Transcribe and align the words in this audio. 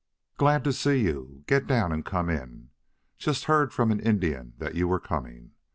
"Glad 0.37 0.63
to 0.63 0.73
see 0.73 0.95
you. 1.01 1.43
Get 1.45 1.67
down 1.67 1.91
and 1.91 2.03
come 2.03 2.27
in. 2.31 2.71
Just 3.19 3.43
heard 3.43 3.71
from 3.71 3.91
an 3.91 3.99
Indian 3.99 4.53
that 4.57 4.73
you 4.73 4.87
were 4.87 4.99
coming. 4.99 5.51